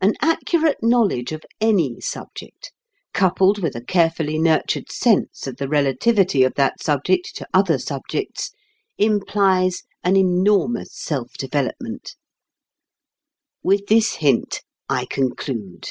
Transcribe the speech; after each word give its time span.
An 0.00 0.14
accurate 0.22 0.78
knowledge 0.82 1.30
of 1.30 1.44
any 1.60 2.00
subject, 2.00 2.72
coupled 3.12 3.58
with 3.62 3.76
a 3.76 3.84
carefully 3.84 4.38
nurtured 4.38 4.90
sense 4.90 5.46
of 5.46 5.58
the 5.58 5.68
relativity 5.68 6.42
of 6.42 6.54
that 6.54 6.82
subject 6.82 7.36
to 7.36 7.46
other 7.52 7.78
subjects, 7.78 8.52
implies 8.96 9.82
an 10.02 10.16
enormous 10.16 10.94
self 10.96 11.34
development. 11.34 12.16
With 13.62 13.88
this 13.88 14.14
hint 14.14 14.62
I 14.88 15.04
conclude. 15.04 15.90